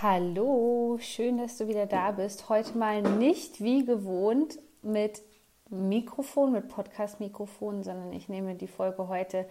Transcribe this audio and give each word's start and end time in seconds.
Hallo, 0.00 0.96
schön, 1.00 1.38
dass 1.38 1.58
du 1.58 1.66
wieder 1.66 1.86
da 1.86 2.12
bist. 2.12 2.48
Heute 2.48 2.78
mal 2.78 3.02
nicht 3.02 3.60
wie 3.60 3.84
gewohnt 3.84 4.60
mit 4.80 5.22
Mikrofon, 5.70 6.52
mit 6.52 6.68
Podcast-Mikrofon, 6.68 7.82
sondern 7.82 8.12
ich 8.12 8.28
nehme 8.28 8.54
die 8.54 8.68
Folge 8.68 9.08
heute 9.08 9.48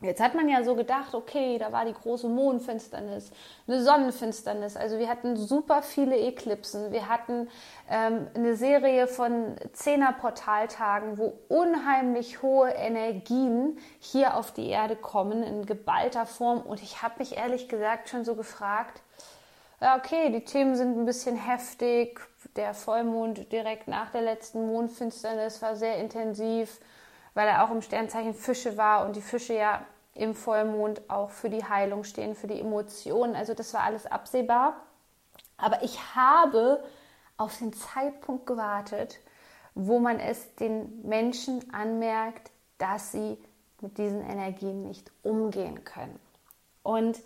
Jetzt 0.00 0.20
hat 0.20 0.36
man 0.36 0.48
ja 0.48 0.62
so 0.62 0.76
gedacht, 0.76 1.12
okay, 1.12 1.58
da 1.58 1.72
war 1.72 1.84
die 1.84 1.92
große 1.92 2.28
Mondfinsternis, 2.28 3.32
eine 3.66 3.82
Sonnenfinsternis. 3.82 4.76
Also 4.76 4.96
wir 4.96 5.08
hatten 5.08 5.36
super 5.36 5.82
viele 5.82 6.16
Eklipsen. 6.16 6.92
Wir 6.92 7.08
hatten 7.08 7.48
ähm, 7.90 8.28
eine 8.32 8.54
Serie 8.54 9.08
von 9.08 9.56
Zehner-Portaltagen, 9.72 11.18
wo 11.18 11.32
unheimlich 11.48 12.42
hohe 12.42 12.70
Energien 12.70 13.76
hier 13.98 14.36
auf 14.36 14.52
die 14.52 14.68
Erde 14.68 14.94
kommen 14.94 15.42
in 15.42 15.66
geballter 15.66 16.26
Form. 16.26 16.60
Und 16.60 16.80
ich 16.80 17.02
habe 17.02 17.14
mich 17.18 17.36
ehrlich 17.36 17.68
gesagt 17.68 18.08
schon 18.08 18.24
so 18.24 18.36
gefragt, 18.36 19.02
ja, 19.80 19.96
okay, 19.96 20.30
die 20.30 20.44
Themen 20.44 20.76
sind 20.76 20.98
ein 20.98 21.06
bisschen 21.06 21.36
heftig. 21.36 22.20
Der 22.56 22.74
Vollmond 22.74 23.52
direkt 23.52 23.88
nach 23.88 24.10
der 24.10 24.22
letzten 24.22 24.66
Mondfinsternis 24.66 25.62
war 25.62 25.76
sehr 25.76 25.98
intensiv, 25.98 26.80
weil 27.34 27.46
er 27.48 27.64
auch 27.64 27.70
im 27.70 27.82
Sternzeichen 27.82 28.34
Fische 28.34 28.76
war 28.76 29.06
und 29.06 29.14
die 29.14 29.20
Fische 29.20 29.54
ja 29.54 29.84
im 30.14 30.34
Vollmond 30.34 31.08
auch 31.08 31.30
für 31.30 31.48
die 31.48 31.64
Heilung 31.64 32.02
stehen, 32.02 32.34
für 32.34 32.48
die 32.48 32.60
Emotionen. 32.60 33.36
Also 33.36 33.54
das 33.54 33.72
war 33.72 33.82
alles 33.84 34.06
absehbar. 34.06 34.76
Aber 35.56 35.82
ich 35.82 35.98
habe 36.16 36.82
auf 37.36 37.56
den 37.58 37.72
Zeitpunkt 37.72 38.46
gewartet, 38.46 39.20
wo 39.74 40.00
man 40.00 40.18
es 40.18 40.56
den 40.56 41.02
Menschen 41.02 41.72
anmerkt, 41.72 42.50
dass 42.78 43.12
sie 43.12 43.38
mit 43.80 43.96
diesen 43.96 44.28
Energien 44.28 44.82
nicht 44.82 45.12
umgehen 45.22 45.84
können. 45.84 46.18
Und 46.82 47.20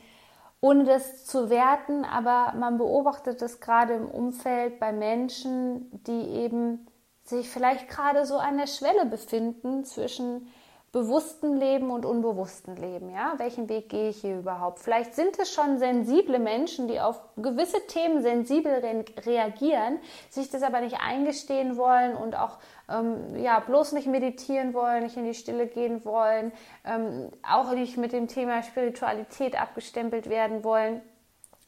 ohne 0.62 0.84
das 0.84 1.24
zu 1.24 1.50
werten, 1.50 2.04
aber 2.04 2.54
man 2.56 2.78
beobachtet 2.78 3.42
das 3.42 3.60
gerade 3.60 3.94
im 3.94 4.08
Umfeld 4.08 4.78
bei 4.78 4.92
Menschen, 4.92 5.90
die 6.04 6.28
eben 6.28 6.86
sich 7.24 7.50
vielleicht 7.50 7.88
gerade 7.88 8.24
so 8.24 8.36
an 8.38 8.58
der 8.58 8.68
Schwelle 8.68 9.04
befinden 9.06 9.84
zwischen 9.84 10.46
bewusstem 10.92 11.54
Leben 11.54 11.90
und 11.90 12.04
unbewusstem 12.04 12.76
Leben. 12.76 13.08
Ja, 13.10 13.32
welchen 13.38 13.70
Weg 13.70 13.88
gehe 13.88 14.10
ich 14.10 14.20
hier 14.20 14.38
überhaupt? 14.38 14.78
Vielleicht 14.78 15.14
sind 15.14 15.38
es 15.38 15.50
schon 15.52 15.78
sensible 15.78 16.38
Menschen, 16.38 16.86
die 16.86 17.00
auf 17.00 17.18
gewisse 17.38 17.86
Themen 17.86 18.20
sensibel 18.20 18.72
re 18.72 19.04
reagieren, 19.24 19.98
sich 20.28 20.50
das 20.50 20.62
aber 20.62 20.82
nicht 20.82 20.98
eingestehen 21.00 21.78
wollen 21.78 22.14
und 22.14 22.36
auch 22.36 22.58
ähm, 22.90 23.36
ja 23.36 23.58
bloß 23.60 23.92
nicht 23.92 24.06
meditieren 24.06 24.74
wollen, 24.74 25.04
nicht 25.04 25.16
in 25.16 25.24
die 25.24 25.34
Stille 25.34 25.66
gehen 25.66 26.04
wollen, 26.04 26.52
ähm, 26.84 27.30
auch 27.42 27.72
nicht 27.72 27.96
mit 27.96 28.12
dem 28.12 28.28
Thema 28.28 28.62
Spiritualität 28.62 29.58
abgestempelt 29.58 30.28
werden 30.28 30.62
wollen. 30.62 31.00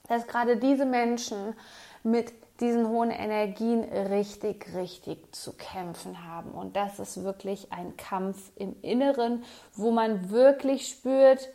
Dass 0.07 0.27
gerade 0.27 0.59
diese 0.59 0.84
Menschen 0.84 1.55
mit 2.03 2.34
diesen 2.60 2.88
hohen 2.88 3.10
Energien 3.10 3.82
richtig, 3.84 4.75
richtig 4.75 5.34
zu 5.34 5.54
kämpfen 5.54 6.26
haben. 6.26 6.53
Und 6.53 6.76
das 6.76 6.98
ist 6.98 7.25
wirklich 7.25 7.72
ein 7.72 7.97
Kampf 7.97 8.53
im 8.56 8.81
Inneren, 8.82 9.44
wo 9.75 9.91
man 9.91 10.31
wirklich 10.31 10.88
spürt, 10.88 11.48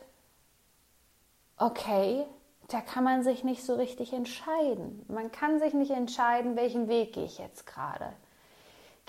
okay, 1.57 2.25
da 2.67 2.81
kann 2.81 3.03
man 3.03 3.23
sich 3.23 3.43
nicht 3.43 3.63
so 3.63 3.75
richtig 3.75 4.13
entscheiden. 4.13 5.03
Man 5.07 5.31
kann 5.31 5.59
sich 5.59 5.73
nicht 5.73 5.91
entscheiden, 5.91 6.55
welchen 6.55 6.87
Weg 6.87 7.13
gehe 7.13 7.25
ich 7.25 7.39
jetzt 7.39 7.65
gerade. 7.65 8.13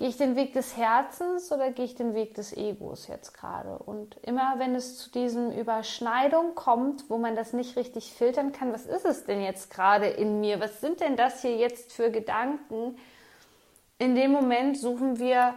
Gehe 0.00 0.08
ich 0.08 0.16
den 0.16 0.34
Weg 0.34 0.54
des 0.54 0.78
Herzens 0.78 1.52
oder 1.52 1.72
gehe 1.72 1.84
ich 1.84 1.94
den 1.94 2.14
Weg 2.14 2.34
des 2.34 2.56
Egos 2.56 3.06
jetzt 3.06 3.34
gerade? 3.34 3.76
Und 3.76 4.16
immer 4.22 4.54
wenn 4.56 4.74
es 4.74 4.96
zu 4.96 5.10
diesen 5.10 5.52
Überschneidungen 5.52 6.54
kommt, 6.54 7.10
wo 7.10 7.18
man 7.18 7.36
das 7.36 7.52
nicht 7.52 7.76
richtig 7.76 8.14
filtern 8.14 8.50
kann, 8.50 8.72
was 8.72 8.86
ist 8.86 9.04
es 9.04 9.26
denn 9.26 9.42
jetzt 9.42 9.68
gerade 9.68 10.06
in 10.06 10.40
mir? 10.40 10.58
Was 10.58 10.80
sind 10.80 11.00
denn 11.00 11.18
das 11.18 11.42
hier 11.42 11.54
jetzt 11.54 11.92
für 11.92 12.10
Gedanken? 12.10 12.96
In 13.98 14.14
dem 14.14 14.32
Moment 14.32 14.78
suchen 14.78 15.18
wir 15.18 15.54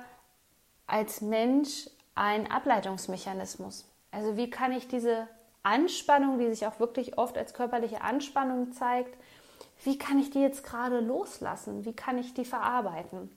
als 0.88 1.22
Mensch 1.22 1.90
einen 2.14 2.48
Ableitungsmechanismus. 2.48 3.86
Also 4.12 4.36
wie 4.36 4.50
kann 4.50 4.74
ich 4.74 4.90
diese 4.90 5.30
Anspannung, 5.64 6.38
die 6.38 6.50
sich 6.50 6.68
auch 6.68 6.82
wirklich 6.82 7.18
oft 7.18 7.38
als 7.38 7.54
körperliche 7.54 8.02
Anspannung 8.02 8.74
zeigt, 8.74 9.16
wie 9.86 9.98
kann 9.98 10.20
ich 10.20 10.32
die 10.32 10.42
jetzt 10.42 10.66
gerade 10.66 11.00
loslassen? 11.00 11.86
Wie 11.86 11.94
kann 11.94 12.18
ich 12.18 12.34
die 12.34 12.44
verarbeiten? 12.44 13.30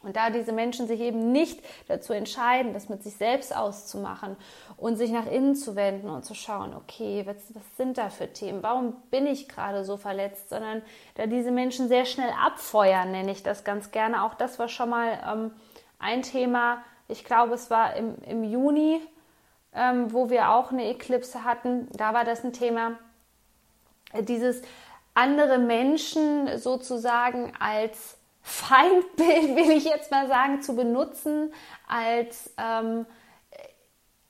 Und 0.00 0.14
da 0.14 0.30
diese 0.30 0.52
Menschen 0.52 0.86
sich 0.86 1.00
eben 1.00 1.32
nicht 1.32 1.60
dazu 1.88 2.12
entscheiden, 2.12 2.72
das 2.72 2.88
mit 2.88 3.02
sich 3.02 3.16
selbst 3.16 3.54
auszumachen 3.54 4.36
und 4.76 4.96
sich 4.96 5.10
nach 5.10 5.26
innen 5.26 5.56
zu 5.56 5.74
wenden 5.74 6.08
und 6.08 6.24
zu 6.24 6.34
schauen, 6.34 6.72
okay, 6.72 7.24
was, 7.26 7.36
was 7.54 7.64
sind 7.76 7.98
da 7.98 8.08
für 8.08 8.32
Themen? 8.32 8.62
Warum 8.62 8.94
bin 9.10 9.26
ich 9.26 9.48
gerade 9.48 9.84
so 9.84 9.96
verletzt? 9.96 10.50
Sondern 10.50 10.82
da 11.16 11.26
diese 11.26 11.50
Menschen 11.50 11.88
sehr 11.88 12.04
schnell 12.04 12.30
abfeuern, 12.44 13.10
nenne 13.10 13.32
ich 13.32 13.42
das 13.42 13.64
ganz 13.64 13.90
gerne. 13.90 14.22
Auch 14.22 14.34
das 14.34 14.60
war 14.60 14.68
schon 14.68 14.90
mal 14.90 15.18
ähm, 15.28 15.50
ein 15.98 16.22
Thema. 16.22 16.84
Ich 17.08 17.24
glaube, 17.24 17.54
es 17.54 17.68
war 17.68 17.96
im, 17.96 18.14
im 18.22 18.44
Juni, 18.44 19.00
ähm, 19.74 20.12
wo 20.12 20.30
wir 20.30 20.50
auch 20.50 20.70
eine 20.70 20.88
Eklipse 20.88 21.42
hatten. 21.42 21.88
Da 21.92 22.14
war 22.14 22.24
das 22.24 22.44
ein 22.44 22.52
Thema. 22.52 22.92
Dieses 24.20 24.62
andere 25.14 25.58
Menschen 25.58 26.56
sozusagen 26.56 27.52
als 27.58 28.17
Feindbild, 28.48 29.56
will 29.56 29.70
ich 29.76 29.84
jetzt 29.84 30.10
mal 30.10 30.26
sagen, 30.26 30.62
zu 30.62 30.74
benutzen 30.74 31.52
als, 31.86 32.50
ähm, 32.56 33.04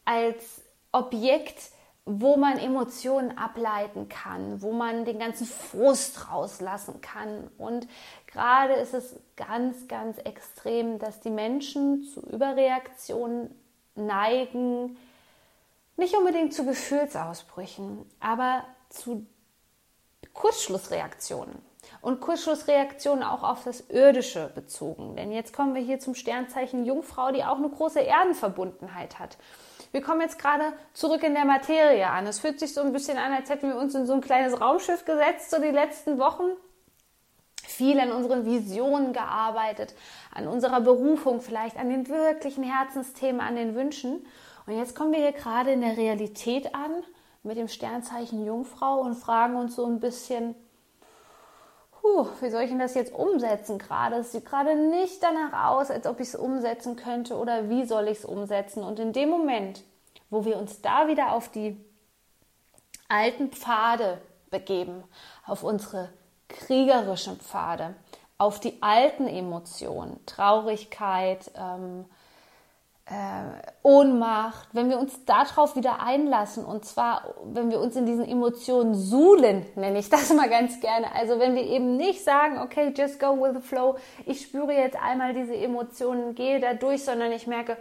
als 0.04 0.62
Objekt, 0.90 1.70
wo 2.04 2.36
man 2.36 2.58
Emotionen 2.58 3.38
ableiten 3.38 4.08
kann, 4.08 4.60
wo 4.60 4.72
man 4.72 5.04
den 5.04 5.18
ganzen 5.18 5.46
Frust 5.46 6.30
rauslassen 6.32 7.00
kann. 7.00 7.48
Und 7.58 7.86
gerade 8.26 8.74
ist 8.74 8.94
es 8.94 9.14
ganz, 9.36 9.86
ganz 9.86 10.18
extrem, 10.18 10.98
dass 10.98 11.20
die 11.20 11.30
Menschen 11.30 12.04
zu 12.04 12.20
Überreaktionen 12.22 13.54
neigen, 13.94 14.96
nicht 15.96 16.16
unbedingt 16.16 16.54
zu 16.54 16.64
Gefühlsausbrüchen, 16.64 18.04
aber 18.20 18.64
zu 18.88 19.26
Kurzschlussreaktionen 20.32 21.67
und 22.00 22.20
Kurzschlussreaktionen 22.20 23.24
auch 23.24 23.42
auf 23.42 23.64
das 23.64 23.88
Irdische 23.88 24.50
bezogen. 24.54 25.16
Denn 25.16 25.32
jetzt 25.32 25.52
kommen 25.52 25.74
wir 25.74 25.82
hier 25.82 26.00
zum 26.00 26.14
Sternzeichen 26.14 26.84
Jungfrau, 26.84 27.32
die 27.32 27.44
auch 27.44 27.58
eine 27.58 27.68
große 27.68 28.00
Erdenverbundenheit 28.00 29.18
hat. 29.18 29.38
Wir 29.90 30.02
kommen 30.02 30.20
jetzt 30.20 30.38
gerade 30.38 30.72
zurück 30.92 31.22
in 31.22 31.34
der 31.34 31.46
Materie 31.46 32.08
an. 32.08 32.26
Es 32.26 32.40
fühlt 32.40 32.60
sich 32.60 32.74
so 32.74 32.82
ein 32.82 32.92
bisschen 32.92 33.16
an, 33.16 33.32
als 33.32 33.48
hätten 33.48 33.68
wir 33.68 33.76
uns 33.76 33.94
in 33.94 34.06
so 34.06 34.12
ein 34.12 34.20
kleines 34.20 34.60
Raumschiff 34.60 35.04
gesetzt, 35.04 35.50
so 35.50 35.60
die 35.60 35.68
letzten 35.68 36.18
Wochen. 36.18 36.44
Viel 37.62 37.98
an 38.00 38.12
unseren 38.12 38.44
Visionen 38.44 39.12
gearbeitet, 39.12 39.94
an 40.34 40.48
unserer 40.48 40.80
Berufung, 40.80 41.40
vielleicht 41.40 41.76
an 41.76 41.90
den 41.90 42.08
wirklichen 42.08 42.64
Herzensthemen, 42.64 43.40
an 43.40 43.56
den 43.56 43.74
Wünschen. 43.74 44.26
Und 44.66 44.76
jetzt 44.76 44.94
kommen 44.94 45.12
wir 45.12 45.20
hier 45.20 45.32
gerade 45.32 45.72
in 45.72 45.80
der 45.80 45.96
Realität 45.96 46.74
an 46.74 47.02
mit 47.42 47.56
dem 47.56 47.68
Sternzeichen 47.68 48.44
Jungfrau 48.44 49.00
und 49.00 49.14
fragen 49.14 49.56
uns 49.56 49.76
so 49.76 49.86
ein 49.86 50.00
bisschen, 50.00 50.54
puh, 52.00 52.26
wie 52.40 52.50
soll 52.50 52.62
ich 52.62 52.70
denn 52.70 52.78
das 52.78 52.94
jetzt 52.94 53.12
umsetzen 53.12 53.78
gerade? 53.78 54.16
Es 54.16 54.32
sieht 54.32 54.44
gerade 54.44 54.74
nicht 54.74 55.22
danach 55.22 55.70
aus, 55.70 55.90
als 55.90 56.06
ob 56.06 56.20
ich 56.20 56.28
es 56.28 56.34
umsetzen 56.34 56.96
könnte 56.96 57.36
oder 57.36 57.68
wie 57.68 57.84
soll 57.84 58.08
ich 58.08 58.18
es 58.18 58.24
umsetzen? 58.24 58.82
Und 58.82 58.98
in 58.98 59.12
dem 59.12 59.28
Moment, 59.28 59.82
wo 60.30 60.44
wir 60.44 60.56
uns 60.56 60.80
da 60.80 61.08
wieder 61.08 61.32
auf 61.32 61.48
die 61.48 61.76
alten 63.08 63.50
Pfade 63.50 64.20
begeben, 64.50 65.04
auf 65.46 65.62
unsere 65.62 66.10
kriegerischen 66.48 67.38
Pfade, 67.38 67.94
auf 68.38 68.60
die 68.60 68.80
alten 68.82 69.26
Emotionen, 69.26 70.24
Traurigkeit, 70.26 71.50
ähm, 71.56 72.04
äh, 72.04 72.17
Ohnmacht, 73.82 74.68
wenn 74.72 74.90
wir 74.90 74.98
uns 74.98 75.24
darauf 75.24 75.76
wieder 75.76 76.02
einlassen 76.02 76.62
und 76.62 76.84
zwar, 76.84 77.34
wenn 77.42 77.70
wir 77.70 77.80
uns 77.80 77.96
in 77.96 78.04
diesen 78.04 78.28
Emotionen 78.28 78.94
suhlen, 78.94 79.64
nenne 79.76 79.98
ich 79.98 80.10
das 80.10 80.30
mal 80.34 80.50
ganz 80.50 80.78
gerne. 80.80 81.14
Also 81.14 81.38
wenn 81.38 81.54
wir 81.54 81.62
eben 81.62 81.96
nicht 81.96 82.22
sagen, 82.22 82.58
okay, 82.58 82.92
just 82.94 83.18
go 83.18 83.28
with 83.40 83.54
the 83.54 83.66
flow, 83.66 83.96
ich 84.26 84.42
spüre 84.42 84.72
jetzt 84.72 85.00
einmal 85.00 85.32
diese 85.32 85.56
Emotionen, 85.56 86.34
gehe 86.34 86.60
da 86.60 86.74
durch, 86.74 87.02
sondern 87.02 87.32
ich 87.32 87.46
merke, 87.46 87.78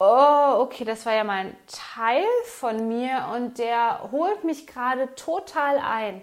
oh, 0.00 0.58
okay, 0.58 0.84
das 0.84 1.06
war 1.06 1.14
ja 1.14 1.22
mal 1.22 1.46
ein 1.46 1.56
Teil 1.68 2.24
von 2.46 2.88
mir 2.88 3.28
und 3.32 3.58
der 3.58 4.10
holt 4.10 4.42
mich 4.42 4.66
gerade 4.66 5.14
total 5.14 5.78
ein. 5.78 6.20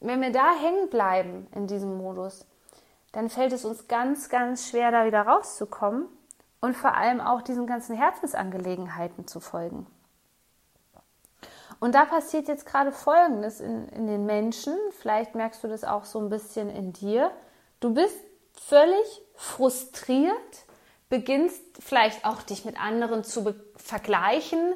Wenn 0.00 0.20
wir 0.20 0.32
da 0.32 0.52
hängen 0.54 0.90
bleiben 0.90 1.46
in 1.54 1.66
diesem 1.66 1.96
Modus, 1.96 2.46
dann 3.12 3.30
fällt 3.30 3.54
es 3.54 3.64
uns 3.64 3.88
ganz, 3.88 4.28
ganz 4.28 4.68
schwer, 4.68 4.90
da 4.90 5.06
wieder 5.06 5.22
rauszukommen 5.22 6.08
und 6.60 6.76
vor 6.76 6.94
allem 6.94 7.20
auch 7.20 7.42
diesen 7.42 7.66
ganzen 7.66 7.96
Herzensangelegenheiten 7.96 9.26
zu 9.26 9.40
folgen. 9.40 9.86
Und 11.80 11.94
da 11.94 12.04
passiert 12.04 12.48
jetzt 12.48 12.66
gerade 12.66 12.90
Folgendes 12.90 13.60
in, 13.60 13.88
in 13.90 14.06
den 14.06 14.26
Menschen, 14.26 14.74
vielleicht 14.98 15.34
merkst 15.34 15.62
du 15.62 15.68
das 15.68 15.84
auch 15.84 16.04
so 16.04 16.18
ein 16.18 16.28
bisschen 16.28 16.68
in 16.70 16.92
dir. 16.92 17.30
Du 17.78 17.94
bist 17.94 18.16
völlig 18.52 19.22
frustriert, 19.36 20.34
beginnst 21.08 21.62
vielleicht 21.78 22.24
auch 22.24 22.42
dich 22.42 22.64
mit 22.64 22.80
anderen 22.82 23.22
zu 23.22 23.54
vergleichen, 23.76 24.74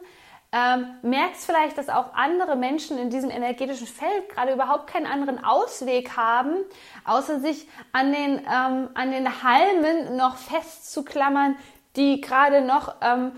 ähm, 0.55 0.87
merkst 1.01 1.47
vielleicht, 1.47 1.79
dass 1.79 1.89
auch 1.89 2.13
andere 2.13 2.57
Menschen 2.57 2.99
in 2.99 3.09
diesem 3.09 3.31
energetischen 3.31 3.87
Feld 3.87 4.29
gerade 4.29 4.53
überhaupt 4.53 4.87
keinen 4.87 5.07
anderen 5.07 5.43
Ausweg 5.43 6.15
haben, 6.17 6.57
außer 7.05 7.41
sich 7.41 7.67
an 7.93 8.13
den, 8.13 8.39
ähm, 8.41 8.91
an 8.93 9.11
den 9.11 9.43
Halmen 9.43 10.15
noch 10.17 10.37
festzuklammern, 10.37 11.57
die 11.97 12.21
gerade 12.21 12.63
noch 12.63 12.95
ähm, 13.01 13.33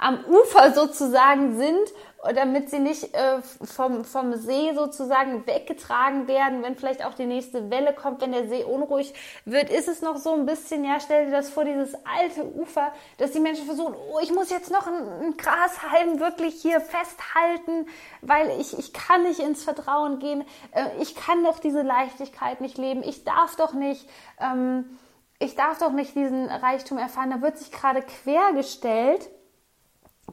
am 0.00 0.24
Ufer 0.24 0.72
sozusagen 0.72 1.56
sind, 1.58 1.92
damit 2.34 2.70
sie 2.70 2.78
nicht 2.78 3.14
äh, 3.14 3.40
vom, 3.42 4.04
vom 4.04 4.34
See 4.34 4.72
sozusagen 4.74 5.46
weggetragen 5.46 6.28
werden, 6.28 6.62
wenn 6.62 6.76
vielleicht 6.76 7.04
auch 7.04 7.14
die 7.14 7.26
nächste 7.26 7.70
Welle 7.70 7.94
kommt, 7.94 8.20
wenn 8.20 8.32
der 8.32 8.48
See 8.48 8.64
unruhig 8.64 9.14
wird, 9.44 9.70
ist 9.70 9.88
es 9.88 10.02
noch 10.02 10.16
so 10.16 10.34
ein 10.34 10.44
bisschen, 10.44 10.84
ja, 10.84 11.00
stell 11.00 11.26
dir 11.26 11.32
das 11.32 11.50
vor, 11.50 11.64
dieses 11.64 11.94
alte 12.04 12.44
Ufer, 12.54 12.92
dass 13.18 13.32
die 13.32 13.40
Menschen 13.40 13.64
versuchen, 13.66 13.94
oh, 13.94 14.18
ich 14.22 14.32
muss 14.32 14.50
jetzt 14.50 14.70
noch 14.70 14.86
einen 14.86 15.36
Grashalm 15.36 16.20
wirklich 16.20 16.60
hier 16.60 16.80
festhalten, 16.80 17.86
weil 18.20 18.50
ich, 18.60 18.78
ich 18.78 18.92
kann 18.92 19.22
nicht 19.22 19.40
ins 19.40 19.64
Vertrauen 19.64 20.18
gehen, 20.18 20.44
äh, 20.72 20.84
ich 21.00 21.14
kann 21.14 21.42
doch 21.44 21.58
diese 21.58 21.82
Leichtigkeit 21.82 22.60
nicht 22.60 22.76
leben, 22.76 23.02
ich 23.02 23.24
darf 23.24 23.56
doch 23.56 23.72
nicht, 23.72 24.08
ähm, 24.40 24.98
ich 25.40 25.56
darf 25.56 25.78
doch 25.78 25.90
nicht 25.90 26.14
diesen 26.14 26.48
Reichtum 26.48 26.98
erfahren, 26.98 27.30
da 27.30 27.40
wird 27.42 27.58
sich 27.58 27.72
gerade 27.72 28.02
quergestellt 28.02 29.28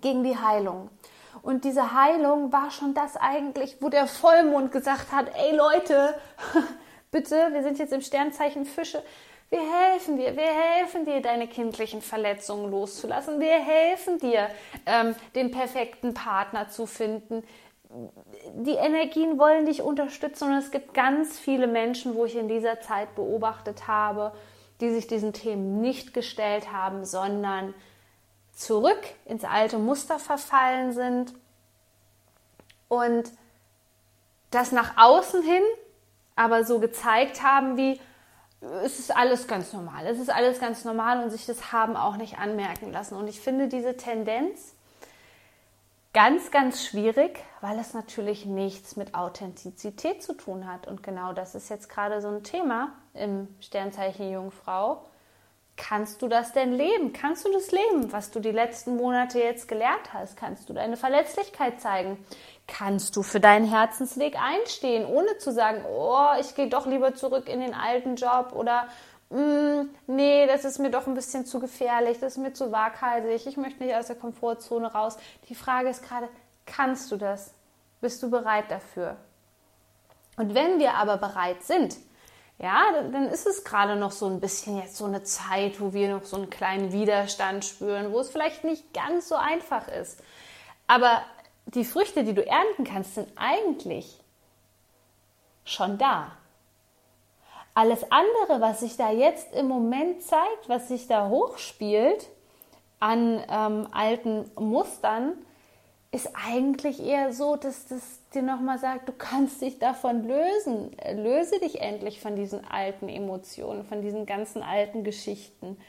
gegen 0.02 0.24
die 0.24 0.38
Heilung. 0.38 0.90
Und 1.42 1.64
diese 1.64 1.94
Heilung 1.94 2.52
war 2.52 2.72
schon 2.72 2.94
das 2.94 3.16
eigentlich, 3.16 3.78
wo 3.82 3.90
der 3.90 4.06
Vollmond 4.06 4.72
gesagt 4.72 5.12
hat, 5.12 5.28
ey 5.34 5.56
Leute, 5.56 6.14
bitte, 7.12 7.50
wir 7.54 7.64
sind 7.64 7.80
jetzt 7.80 7.94
im 7.94 8.02
Sternzeichen 8.02 8.66
Fische, 8.66 9.02
wir 9.50 9.62
helfen 9.62 10.18
dir, 10.18 10.36
wir 10.36 10.44
helfen 10.44 11.06
dir, 11.06 11.22
deine 11.22 11.48
kindlichen 11.48 12.02
Verletzungen 12.02 12.70
loszulassen. 12.70 13.40
Wir 13.40 13.60
helfen 13.60 14.20
dir, 14.20 14.50
ähm, 14.86 15.16
den 15.36 15.52
perfekten 15.52 16.14
Partner 16.14 16.68
zu 16.68 16.86
finden. 16.86 17.44
Die 18.56 18.74
Energien 18.74 19.40
wollen 19.40 19.66
dich 19.66 19.82
unterstützen 19.82 20.52
und 20.52 20.58
es 20.58 20.72
gibt 20.72 20.94
ganz 20.94 21.40
viele 21.40 21.68
Menschen, 21.68 22.16
wo 22.16 22.26
ich 22.26 22.36
in 22.36 22.50
dieser 22.50 22.82
Zeit 22.82 23.16
beobachtet 23.16 23.88
habe, 23.88 24.34
die 24.82 24.92
sich 24.92 25.08
diesen 25.08 25.34
Themen 25.34 25.82
nicht 25.82 26.14
gestellt 26.14 26.72
haben, 26.72 27.06
sondern 27.06 27.74
zurück 28.54 29.02
ins 29.26 29.44
alte 29.44 29.78
Muster 29.78 30.20
verfallen 30.20 30.94
sind 30.94 31.34
und 32.88 33.32
das 34.52 34.72
nach 34.72 34.94
außen 34.98 35.44
hin 35.44 35.64
aber 36.38 36.64
so 36.64 36.80
gezeigt 36.80 37.42
haben, 37.44 37.78
wie 37.78 38.00
es 38.84 39.00
ist 39.00 39.16
alles 39.16 39.48
ganz 39.48 39.74
normal, 39.74 40.08
es 40.08 40.20
ist 40.20 40.30
alles 40.30 40.60
ganz 40.60 40.86
normal 40.86 41.24
und 41.24 41.30
sich 41.30 41.46
das 41.46 41.72
haben 41.72 41.96
auch 41.96 42.18
nicht 42.18 42.40
anmerken 42.40 42.92
lassen. 42.92 43.16
Und 43.16 43.28
ich 43.28 43.40
finde 43.40 43.68
diese 43.68 43.98
Tendenz 43.98 44.74
ganz, 46.14 46.52
ganz 46.52 46.86
schwierig, 46.86 47.40
weil 47.62 47.80
es 47.80 47.94
natürlich 47.94 48.46
nichts 48.46 48.96
mit 48.96 49.14
Authentizität 49.16 50.24
zu 50.24 50.34
tun 50.34 50.68
hat. 50.72 50.88
Und 50.88 51.04
genau 51.04 51.34
das 51.34 51.56
ist 51.56 51.70
jetzt 51.70 51.90
gerade 51.90 52.22
so 52.22 52.30
ein 52.30 52.44
Thema 52.44 52.94
im 53.14 53.48
Sternzeichen 53.60 54.32
Jungfrau. 54.32 55.04
Kannst 55.78 56.24
du 56.24 56.28
das 56.28 56.54
denn 56.54 56.74
leben? 56.74 57.14
Kannst 57.14 57.46
du 57.46 57.54
das 57.54 57.72
leben, 57.72 58.12
was 58.12 58.32
du 58.32 58.40
die 58.40 58.52
letzten 58.52 58.98
Monate 58.98 59.40
jetzt 59.40 59.68
gelernt 59.68 60.12
hast? 60.12 60.36
Kannst 60.36 60.68
du 60.70 60.74
deine 60.74 60.98
Verletzlichkeit 60.98 61.80
zeigen? 61.80 62.18
Kannst 62.66 63.16
du 63.16 63.22
für 63.22 63.40
deinen 63.40 63.70
Herzensweg 63.70 64.36
einstehen, 64.42 65.06
ohne 65.06 65.38
zu 65.38 65.54
sagen, 65.54 65.86
oh, 65.88 66.30
ich 66.40 66.56
gehe 66.56 66.68
doch 66.68 66.88
lieber 66.88 67.14
zurück 67.14 67.48
in 67.48 67.60
den 67.60 67.76
alten 67.76 68.16
Job 68.16 68.54
oder 68.54 68.88
nee, 69.30 70.48
das 70.48 70.64
ist 70.64 70.80
mir 70.80 70.90
doch 70.90 71.08
ein 71.08 71.14
bisschen 71.14 71.46
zu 71.46 71.60
gefährlich, 71.60 72.20
das 72.20 72.34
ist 72.34 72.38
mir 72.38 72.54
zu 72.54 72.72
waghalsig, 72.72 73.48
ich 73.48 73.58
möchte 73.58 73.84
nicht 73.84 73.96
aus 73.96 74.08
der 74.08 74.16
Komfortzone 74.16 74.92
raus. 74.92 75.18
Die 75.50 75.56
Frage 75.56 75.90
ist 75.90 76.04
gerade, 76.04 76.30
kannst 76.66 77.12
du 77.12 77.18
das? 77.18 77.54
Bist 78.00 78.22
du 78.24 78.30
bereit 78.30 78.70
dafür? 78.70 79.18
Und 80.38 80.54
wenn 80.54 80.80
wir 80.80 80.94
aber 80.94 81.18
bereit 81.18 81.64
sind, 81.64 81.98
ja, 82.60 82.86
dann 83.12 83.28
ist 83.28 83.46
es 83.46 83.64
gerade 83.64 83.96
noch 83.96 84.12
so 84.12 84.28
ein 84.28 84.40
bisschen 84.40 84.78
jetzt 84.78 84.98
so 84.98 85.06
eine 85.06 85.24
Zeit, 85.24 85.80
wo 85.80 85.94
wir 85.94 86.10
noch 86.10 86.24
so 86.24 86.38
einen 86.38 86.50
kleinen 86.50 86.92
Widerstand 86.92 87.66
spüren, 87.66 88.12
wo 88.12 88.20
es 88.20 88.30
vielleicht 88.30 88.64
nicht 88.64 88.94
ganz 88.94 89.28
so 89.28 89.36
einfach 89.36 89.88
ist. 89.88 90.22
Aber 90.88 91.22
die 91.66 91.86
Früchte, 91.86 92.24
die 92.24 92.34
du 92.34 92.46
ernten 92.46 92.84
kannst, 92.84 93.16
sind 93.16 93.30
eigentlich 93.36 94.20
schon 95.66 95.98
da. 95.98 96.32
Alles 97.78 98.12
andere, 98.12 98.60
was 98.60 98.80
sich 98.80 98.98
da 98.98 99.12
jetzt 99.12 99.54
im 99.54 99.68
Moment 99.68 100.24
zeigt, 100.24 100.68
was 100.68 100.88
sich 100.88 101.06
da 101.06 101.30
hochspielt 101.30 102.28
an 103.00 103.40
ähm, 103.52 103.88
alten 103.92 104.50
Mustern, 104.56 105.34
ist 106.12 106.32
eigentlich 106.34 107.00
eher 107.00 107.34
so, 107.34 107.56
dass 107.56 107.86
das 107.86 108.02
dir 108.34 108.42
nochmal 108.42 108.80
sagt, 108.80 109.08
du 109.08 109.14
kannst 109.16 109.62
dich 109.62 109.78
davon 109.78 110.28
lösen. 110.28 110.98
Löse 111.18 111.60
dich 111.60 111.80
endlich 111.80 112.20
von 112.20 112.36
diesen 112.36 112.66
alten 112.68 113.10
Emotionen, 113.10 113.86
von 113.86 114.02
diesen 114.02 114.26
ganzen 114.26 114.64
alten 114.64 115.04
Geschichten. 115.04 115.80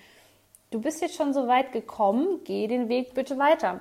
Du 0.71 0.83
bist 0.83 1.01
jetzt 1.01 1.17
schon 1.17 1.33
so 1.33 1.49
weit 1.49 1.73
gekommen, 1.73 2.43
geh 2.45 2.67
den 2.67 2.91
Weg 2.91 3.15
bitte 3.15 3.39
weiter. 3.39 3.81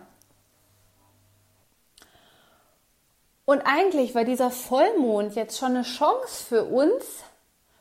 Und 3.44 3.64
eigentlich 3.66 4.16
war 4.16 4.24
dieser 4.24 4.50
Vollmond 4.50 5.36
jetzt 5.36 5.58
schon 5.58 5.76
eine 5.76 5.84
Chance 5.84 6.46
für 6.46 6.64
uns, 6.64 7.04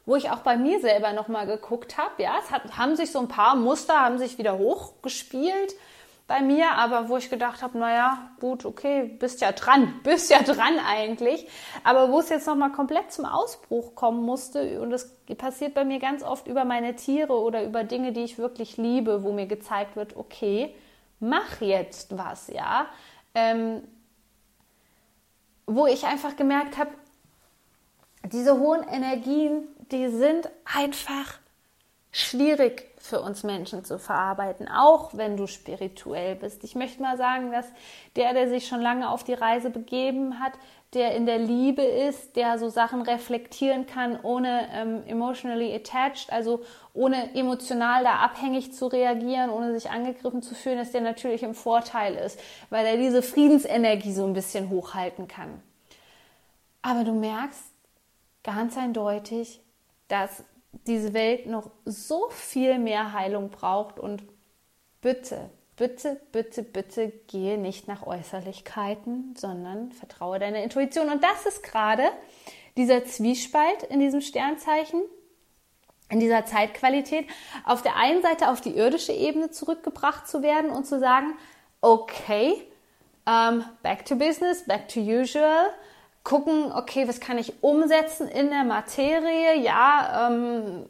wo 0.06 0.14
ich 0.14 0.30
auch 0.30 0.38
bei 0.38 0.56
mir 0.56 0.80
selber 0.80 1.12
nochmal 1.12 1.46
geguckt 1.46 1.98
habe. 1.98 2.22
Ja, 2.22 2.36
es 2.42 2.50
hat, 2.50 2.78
haben 2.78 2.96
sich 2.96 3.10
so 3.10 3.18
ein 3.18 3.28
paar 3.28 3.56
Muster, 3.56 4.00
haben 4.00 4.18
sich 4.18 4.38
wieder 4.38 4.56
hochgespielt 4.56 5.74
bei 6.28 6.40
mir, 6.40 6.72
aber 6.72 7.08
wo 7.08 7.16
ich 7.16 7.28
gedacht 7.30 7.62
habe, 7.62 7.78
naja, 7.78 8.30
gut, 8.40 8.64
okay, 8.64 9.04
bist 9.04 9.40
ja 9.40 9.52
dran, 9.52 10.00
bist 10.04 10.30
ja 10.30 10.42
dran 10.42 10.78
eigentlich. 10.78 11.48
Aber 11.84 12.10
wo 12.10 12.20
es 12.20 12.28
jetzt 12.28 12.46
nochmal 12.46 12.72
komplett 12.72 13.12
zum 13.12 13.24
Ausbruch 13.24 13.94
kommen 13.96 14.22
musste, 14.24 14.80
und 14.80 14.90
das 14.90 15.12
passiert 15.36 15.74
bei 15.74 15.84
mir 15.84 15.98
ganz 15.98 16.22
oft 16.22 16.46
über 16.46 16.64
meine 16.64 16.94
Tiere 16.96 17.34
oder 17.34 17.64
über 17.64 17.84
Dinge, 17.84 18.12
die 18.12 18.22
ich 18.22 18.38
wirklich 18.38 18.76
liebe, 18.76 19.24
wo 19.24 19.32
mir 19.32 19.46
gezeigt 19.46 19.96
wird, 19.96 20.16
okay, 20.16 20.74
mach 21.18 21.60
jetzt 21.60 22.16
was, 22.16 22.48
ja. 22.48 22.86
Ähm, 23.34 23.82
wo 25.66 25.86
ich 25.86 26.06
einfach 26.06 26.36
gemerkt 26.36 26.78
habe, 26.78 26.90
diese 28.32 28.58
hohen 28.58 28.82
Energien, 28.82 29.68
die 29.92 30.08
sind 30.08 30.48
einfach 30.64 31.38
schwierig 32.12 32.90
für 32.98 33.20
uns 33.20 33.42
Menschen 33.42 33.84
zu 33.84 33.98
verarbeiten, 33.98 34.68
auch 34.68 35.10
wenn 35.12 35.36
du 35.36 35.46
spirituell 35.46 36.34
bist. 36.34 36.64
Ich 36.64 36.74
möchte 36.74 37.02
mal 37.02 37.18
sagen, 37.18 37.52
dass 37.52 37.66
der, 38.16 38.32
der 38.32 38.48
sich 38.48 38.66
schon 38.66 38.80
lange 38.80 39.10
auf 39.10 39.22
die 39.22 39.34
Reise 39.34 39.68
begeben 39.68 40.40
hat, 40.40 40.52
der 40.94 41.14
in 41.14 41.26
der 41.26 41.38
Liebe 41.38 41.82
ist, 41.82 42.36
der 42.36 42.58
so 42.58 42.70
Sachen 42.70 43.02
reflektieren 43.02 43.86
kann, 43.86 44.18
ohne 44.22 44.66
ähm, 44.72 45.02
emotionally 45.06 45.74
attached, 45.74 46.32
also 46.32 46.62
ohne 46.94 47.34
emotional 47.34 48.02
da 48.02 48.14
abhängig 48.16 48.72
zu 48.72 48.86
reagieren, 48.86 49.50
ohne 49.50 49.74
sich 49.74 49.90
angegriffen 49.90 50.40
zu 50.40 50.54
fühlen, 50.54 50.78
dass 50.78 50.92
der 50.92 51.02
natürlich 51.02 51.42
im 51.42 51.54
Vorteil 51.54 52.14
ist, 52.14 52.40
weil 52.70 52.86
er 52.86 52.96
diese 52.96 53.20
Friedensenergie 53.20 54.12
so 54.12 54.24
ein 54.24 54.32
bisschen 54.32 54.70
hochhalten 54.70 55.28
kann. 55.28 55.62
Aber 56.80 57.04
du 57.04 57.12
merkst 57.12 57.64
ganz 58.42 58.78
eindeutig, 58.78 59.60
dass 60.08 60.44
diese 60.86 61.14
Welt 61.14 61.46
noch 61.46 61.70
so 61.84 62.28
viel 62.30 62.78
mehr 62.78 63.12
Heilung 63.12 63.50
braucht 63.50 63.98
und 63.98 64.22
bitte, 65.00 65.50
bitte, 65.76 66.20
bitte, 66.32 66.62
bitte 66.62 67.12
gehe 67.26 67.58
nicht 67.58 67.88
nach 67.88 68.06
Äußerlichkeiten, 68.06 69.34
sondern 69.36 69.92
vertraue 69.92 70.38
deiner 70.38 70.62
Intuition. 70.62 71.10
Und 71.10 71.22
das 71.22 71.46
ist 71.46 71.62
gerade 71.62 72.04
dieser 72.76 73.04
Zwiespalt 73.04 73.82
in 73.84 74.00
diesem 74.00 74.20
Sternzeichen, 74.20 75.00
in 76.10 76.20
dieser 76.20 76.44
Zeitqualität, 76.44 77.26
auf 77.64 77.82
der 77.82 77.96
einen 77.96 78.22
Seite 78.22 78.50
auf 78.50 78.60
die 78.60 78.76
irdische 78.76 79.12
Ebene 79.12 79.50
zurückgebracht 79.50 80.28
zu 80.28 80.42
werden 80.42 80.70
und 80.70 80.86
zu 80.86 81.00
sagen, 81.00 81.34
okay, 81.80 82.62
um, 83.26 83.64
back 83.82 84.04
to 84.04 84.14
business, 84.14 84.64
back 84.64 84.88
to 84.88 85.00
usual, 85.00 85.70
gucken, 86.26 86.72
okay, 86.72 87.06
was 87.06 87.20
kann 87.20 87.38
ich 87.38 87.62
umsetzen 87.62 88.26
in 88.26 88.50
der 88.50 88.64
Materie, 88.64 89.60
ja, 89.60 90.28
ähm, 90.28 90.84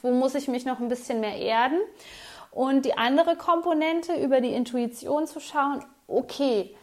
wo 0.00 0.10
muss 0.10 0.34
ich 0.34 0.48
mich 0.48 0.64
noch 0.64 0.80
ein 0.80 0.88
bisschen 0.88 1.20
mehr 1.20 1.36
erden 1.36 1.78
und 2.50 2.86
die 2.86 2.96
andere 2.96 3.36
Komponente 3.36 4.14
über 4.14 4.40
die 4.40 4.54
Intuition 4.54 5.26
zu 5.26 5.38
schauen, 5.38 5.84
okay, 6.08 6.74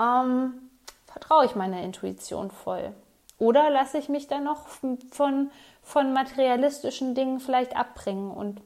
ähm, 0.00 0.70
vertraue 1.04 1.46
ich 1.46 1.56
meiner 1.56 1.82
Intuition 1.82 2.52
voll? 2.52 2.94
Oder 3.38 3.70
lasse 3.70 3.98
ich 3.98 4.08
mich 4.08 4.28
dann 4.28 4.44
noch 4.44 4.68
von, 4.68 5.50
von 5.82 6.12
materialistischen 6.12 7.16
Dingen 7.16 7.40
vielleicht 7.40 7.76
abbringen? 7.76 8.30
Und 8.30 8.60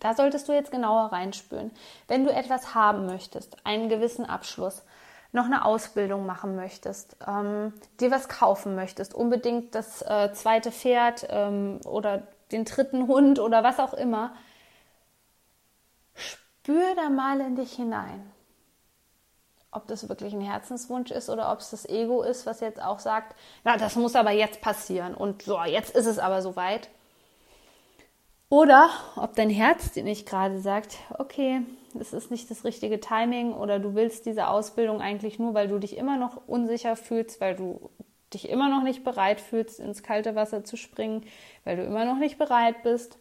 da 0.00 0.14
solltest 0.14 0.48
du 0.48 0.54
jetzt 0.54 0.70
genauer 0.70 1.12
reinspüren. 1.12 1.70
Wenn 2.06 2.24
du 2.24 2.32
etwas 2.32 2.74
haben 2.74 3.04
möchtest, 3.04 3.58
einen 3.64 3.90
gewissen 3.90 4.24
Abschluss, 4.24 4.84
noch 5.32 5.44
eine 5.44 5.64
Ausbildung 5.64 6.26
machen 6.26 6.56
möchtest, 6.56 7.16
ähm, 7.26 7.72
dir 8.00 8.10
was 8.10 8.28
kaufen 8.28 8.74
möchtest, 8.74 9.14
unbedingt 9.14 9.74
das 9.74 10.02
äh, 10.02 10.32
zweite 10.32 10.72
Pferd 10.72 11.26
ähm, 11.28 11.80
oder 11.84 12.22
den 12.50 12.64
dritten 12.64 13.06
Hund 13.06 13.38
oder 13.38 13.62
was 13.62 13.78
auch 13.78 13.92
immer, 13.94 14.34
spür 16.14 16.94
da 16.96 17.10
mal 17.10 17.40
in 17.40 17.56
dich 17.56 17.72
hinein. 17.74 18.32
Ob 19.70 19.86
das 19.86 20.08
wirklich 20.08 20.32
ein 20.32 20.40
Herzenswunsch 20.40 21.10
ist 21.10 21.28
oder 21.28 21.52
ob 21.52 21.60
es 21.60 21.70
das 21.70 21.86
Ego 21.86 22.22
ist, 22.22 22.46
was 22.46 22.60
jetzt 22.60 22.82
auch 22.82 22.98
sagt, 22.98 23.36
na, 23.64 23.76
das 23.76 23.96
muss 23.96 24.16
aber 24.16 24.30
jetzt 24.30 24.62
passieren 24.62 25.14
und 25.14 25.42
so, 25.42 25.62
jetzt 25.62 25.94
ist 25.94 26.06
es 26.06 26.18
aber 26.18 26.40
soweit. 26.40 26.88
Oder 28.50 28.88
ob 29.16 29.34
dein 29.34 29.50
Herz 29.50 29.92
dir 29.92 30.02
nicht 30.02 30.26
gerade 30.26 30.58
sagt, 30.58 30.96
okay, 31.18 31.60
es 32.00 32.12
ist 32.12 32.30
nicht 32.30 32.50
das 32.50 32.64
richtige 32.64 32.98
Timing 32.98 33.52
oder 33.52 33.78
du 33.78 33.94
willst 33.94 34.24
diese 34.24 34.48
Ausbildung 34.48 35.02
eigentlich 35.02 35.38
nur, 35.38 35.52
weil 35.52 35.68
du 35.68 35.78
dich 35.78 35.96
immer 35.96 36.16
noch 36.16 36.46
unsicher 36.46 36.96
fühlst, 36.96 37.40
weil 37.40 37.56
du 37.56 37.90
dich 38.32 38.48
immer 38.48 38.68
noch 38.68 38.82
nicht 38.82 39.04
bereit 39.04 39.40
fühlst, 39.40 39.80
ins 39.80 40.02
kalte 40.02 40.34
Wasser 40.34 40.64
zu 40.64 40.76
springen, 40.76 41.24
weil 41.64 41.76
du 41.76 41.84
immer 41.84 42.04
noch 42.04 42.18
nicht 42.18 42.38
bereit 42.38 42.82
bist, 42.82 43.18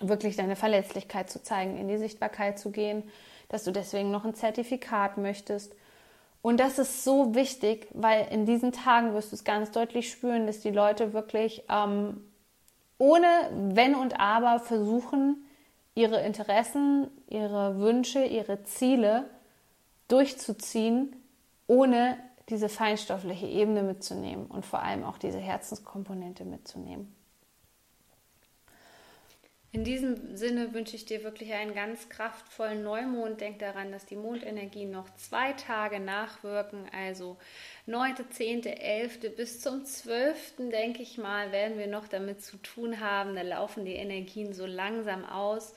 wirklich 0.00 0.36
deine 0.36 0.56
Verletzlichkeit 0.56 1.30
zu 1.30 1.42
zeigen, 1.42 1.78
in 1.78 1.88
die 1.88 1.98
Sichtbarkeit 1.98 2.58
zu 2.58 2.70
gehen, 2.70 3.02
dass 3.48 3.64
du 3.64 3.72
deswegen 3.72 4.10
noch 4.10 4.24
ein 4.24 4.34
Zertifikat 4.34 5.16
möchtest. 5.16 5.74
Und 6.40 6.60
das 6.60 6.78
ist 6.78 7.04
so 7.04 7.34
wichtig, 7.34 7.88
weil 7.92 8.28
in 8.30 8.46
diesen 8.46 8.72
Tagen 8.72 9.12
wirst 9.14 9.32
du 9.32 9.36
es 9.36 9.44
ganz 9.44 9.70
deutlich 9.70 10.10
spüren, 10.10 10.46
dass 10.46 10.60
die 10.60 10.70
Leute 10.70 11.12
wirklich 11.12 11.64
ähm, 11.68 12.22
ohne 12.98 13.26
Wenn 13.72 13.94
und 13.94 14.20
Aber 14.20 14.60
versuchen, 14.60 15.46
ihre 15.94 16.20
Interessen, 16.20 17.08
ihre 17.28 17.78
Wünsche, 17.78 18.24
ihre 18.24 18.64
Ziele 18.64 19.28
durchzuziehen, 20.08 21.16
ohne 21.66 22.16
diese 22.48 22.68
feinstoffliche 22.68 23.46
Ebene 23.46 23.82
mitzunehmen 23.82 24.46
und 24.46 24.64
vor 24.64 24.82
allem 24.82 25.04
auch 25.04 25.18
diese 25.18 25.38
Herzenskomponente 25.38 26.44
mitzunehmen. 26.44 27.14
In 29.70 29.84
diesem 29.84 30.34
Sinne 30.34 30.72
wünsche 30.72 30.96
ich 30.96 31.04
dir 31.04 31.22
wirklich 31.24 31.52
einen 31.52 31.74
ganz 31.74 32.08
kraftvollen 32.08 32.82
Neumond. 32.82 33.42
Denk 33.42 33.58
daran, 33.58 33.92
dass 33.92 34.06
die 34.06 34.16
Mondenergien 34.16 34.90
noch 34.90 35.14
zwei 35.16 35.52
Tage 35.52 36.00
nachwirken, 36.00 36.86
also 36.90 37.36
9., 37.84 38.14
10., 38.30 38.64
11. 38.64 39.36
bis 39.36 39.60
zum 39.60 39.84
12. 39.84 40.70
denke 40.72 41.02
ich 41.02 41.18
mal, 41.18 41.52
werden 41.52 41.78
wir 41.78 41.86
noch 41.86 42.08
damit 42.08 42.42
zu 42.42 42.56
tun 42.56 43.00
haben. 43.00 43.34
Da 43.34 43.42
laufen 43.42 43.84
die 43.84 43.96
Energien 43.96 44.54
so 44.54 44.64
langsam 44.64 45.26
aus. 45.26 45.74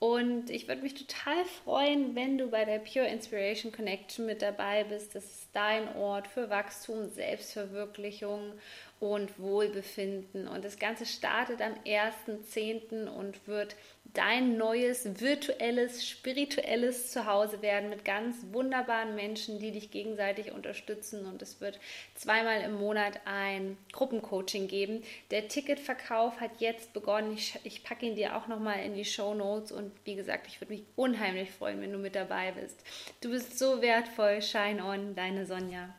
Und 0.00 0.48
ich 0.50 0.68
würde 0.68 0.82
mich 0.82 0.94
total 0.94 1.44
freuen, 1.64 2.14
wenn 2.14 2.38
du 2.38 2.46
bei 2.48 2.64
der 2.64 2.78
Pure 2.78 3.08
Inspiration 3.08 3.72
Connection 3.72 4.26
mit 4.26 4.42
dabei 4.42 4.84
bist. 4.84 5.16
Das 5.16 5.24
ist 5.24 5.48
dein 5.52 5.96
Ort 5.96 6.28
für 6.28 6.48
Wachstum, 6.50 7.08
Selbstverwirklichung 7.08 8.52
und 9.00 9.40
Wohlbefinden. 9.40 10.46
Und 10.46 10.64
das 10.64 10.78
Ganze 10.78 11.04
startet 11.04 11.60
am 11.60 11.74
1.10. 11.84 13.08
und 13.08 13.44
wird 13.48 13.74
dein 14.14 14.56
neues 14.56 15.20
virtuelles, 15.20 16.06
spirituelles 16.06 17.10
Zuhause 17.12 17.62
werden 17.62 17.90
mit 17.90 18.04
ganz 18.04 18.36
wunderbaren 18.52 19.14
Menschen, 19.14 19.58
die 19.58 19.70
dich 19.70 19.90
gegenseitig 19.90 20.52
unterstützen. 20.52 21.26
Und 21.26 21.42
es 21.42 21.60
wird 21.60 21.78
zweimal 22.14 22.60
im 22.62 22.74
Monat 22.74 23.20
ein 23.24 23.76
Gruppencoaching 23.92 24.68
geben. 24.68 25.02
Der 25.30 25.48
Ticketverkauf 25.48 26.40
hat 26.40 26.60
jetzt 26.60 26.92
begonnen. 26.92 27.32
Ich, 27.32 27.58
ich 27.64 27.84
packe 27.84 28.06
ihn 28.06 28.16
dir 28.16 28.36
auch 28.36 28.48
nochmal 28.48 28.82
in 28.84 28.94
die 28.94 29.04
Show 29.04 29.34
Notes. 29.34 29.72
Und 29.72 29.92
wie 30.04 30.16
gesagt, 30.16 30.46
ich 30.46 30.60
würde 30.60 30.74
mich 30.74 30.84
unheimlich 30.96 31.50
freuen, 31.50 31.80
wenn 31.80 31.92
du 31.92 31.98
mit 31.98 32.14
dabei 32.14 32.52
bist. 32.52 32.82
Du 33.20 33.30
bist 33.30 33.58
so 33.58 33.82
wertvoll. 33.82 34.42
Shine 34.42 34.84
on, 34.84 35.14
deine 35.14 35.46
Sonja. 35.46 35.94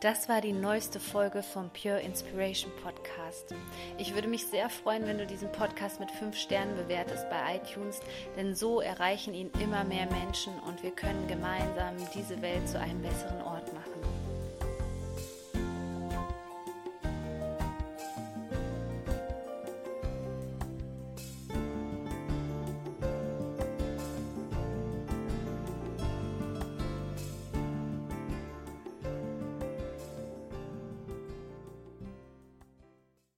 Das 0.00 0.30
war 0.30 0.40
die 0.40 0.54
neueste 0.54 0.98
Folge 0.98 1.42
vom 1.42 1.68
Pure 1.68 2.00
Inspiration 2.00 2.72
Podcast. 2.82 3.54
Ich 3.98 4.14
würde 4.14 4.28
mich 4.28 4.46
sehr 4.46 4.70
freuen, 4.70 5.06
wenn 5.06 5.18
du 5.18 5.26
diesen 5.26 5.52
Podcast 5.52 6.00
mit 6.00 6.10
fünf 6.10 6.38
Sternen 6.38 6.74
bewertest 6.74 7.28
bei 7.28 7.56
iTunes, 7.56 8.00
denn 8.34 8.54
so 8.54 8.80
erreichen 8.80 9.34
ihn 9.34 9.50
immer 9.62 9.84
mehr 9.84 10.06
Menschen 10.06 10.58
und 10.66 10.82
wir 10.82 10.92
können 10.92 11.28
gemeinsam 11.28 11.96
diese 12.14 12.40
Welt 12.40 12.66
zu 12.66 12.80
einem 12.80 13.02
besseren 13.02 13.42
Ort 13.42 13.74
machen. 13.74 13.89